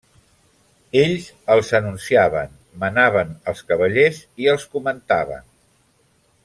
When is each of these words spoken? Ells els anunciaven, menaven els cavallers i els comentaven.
Ells 1.01 1.27
els 1.55 1.69
anunciaven, 1.81 2.57
menaven 2.85 3.37
els 3.53 3.63
cavallers 3.73 4.23
i 4.45 4.51
els 4.55 4.67
comentaven. 4.77 5.51